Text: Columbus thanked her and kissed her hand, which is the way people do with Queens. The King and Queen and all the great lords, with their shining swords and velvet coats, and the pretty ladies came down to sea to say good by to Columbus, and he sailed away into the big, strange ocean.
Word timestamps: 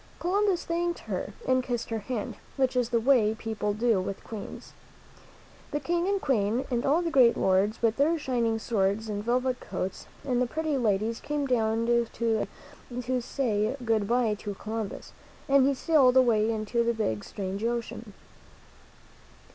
Columbus 0.19 0.65
thanked 0.65 0.97
her 1.01 1.31
and 1.47 1.61
kissed 1.61 1.89
her 1.91 1.99
hand, 1.99 2.37
which 2.57 2.75
is 2.75 2.89
the 2.89 2.99
way 2.99 3.35
people 3.35 3.71
do 3.71 4.01
with 4.01 4.23
Queens. 4.23 4.73
The 5.69 5.79
King 5.79 6.07
and 6.07 6.19
Queen 6.19 6.65
and 6.71 6.83
all 6.87 7.03
the 7.03 7.11
great 7.11 7.37
lords, 7.37 7.83
with 7.83 7.97
their 7.97 8.17
shining 8.17 8.57
swords 8.57 9.09
and 9.09 9.23
velvet 9.23 9.59
coats, 9.59 10.07
and 10.25 10.41
the 10.41 10.47
pretty 10.47 10.75
ladies 10.75 11.19
came 11.19 11.45
down 11.45 11.85
to 11.85 12.07
sea 12.11 12.47
to 12.99 13.21
say 13.21 13.77
good 13.85 14.07
by 14.07 14.33
to 14.39 14.55
Columbus, 14.55 15.13
and 15.47 15.67
he 15.67 15.75
sailed 15.75 16.17
away 16.17 16.49
into 16.49 16.83
the 16.83 16.95
big, 16.95 17.23
strange 17.23 17.63
ocean. 17.63 18.13